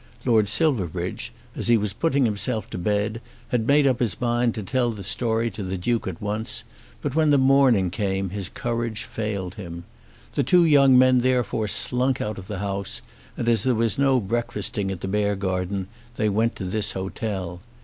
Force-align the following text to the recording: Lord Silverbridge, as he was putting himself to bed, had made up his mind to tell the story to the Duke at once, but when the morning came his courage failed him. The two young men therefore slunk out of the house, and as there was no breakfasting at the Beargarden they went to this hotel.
Lord 0.25 0.49
Silverbridge, 0.49 1.31
as 1.55 1.67
he 1.67 1.77
was 1.77 1.93
putting 1.93 2.25
himself 2.25 2.71
to 2.71 2.79
bed, 2.79 3.21
had 3.49 3.67
made 3.67 3.85
up 3.85 3.99
his 3.99 4.19
mind 4.19 4.55
to 4.55 4.63
tell 4.63 4.89
the 4.89 5.03
story 5.03 5.51
to 5.51 5.61
the 5.61 5.77
Duke 5.77 6.07
at 6.07 6.19
once, 6.19 6.63
but 7.03 7.13
when 7.13 7.29
the 7.29 7.37
morning 7.37 7.91
came 7.91 8.31
his 8.31 8.49
courage 8.49 9.03
failed 9.03 9.53
him. 9.61 9.83
The 10.33 10.41
two 10.41 10.65
young 10.65 10.97
men 10.97 11.19
therefore 11.21 11.67
slunk 11.67 12.19
out 12.19 12.39
of 12.39 12.47
the 12.47 12.57
house, 12.57 13.03
and 13.37 13.47
as 13.47 13.61
there 13.61 13.75
was 13.75 13.99
no 13.99 14.19
breakfasting 14.19 14.89
at 14.89 15.01
the 15.01 15.07
Beargarden 15.07 15.85
they 16.15 16.29
went 16.29 16.55
to 16.55 16.65
this 16.65 16.93
hotel. 16.93 17.61